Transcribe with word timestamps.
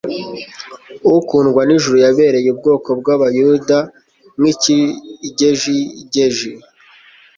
Ukundwa 1.19 1.61
n'ijuru 1.65 1.97
yabereye 2.05 2.47
ubwoko 2.51 2.87
bw'Abayuda 2.99 3.77
"nk'ikigejigeji, 4.39 6.51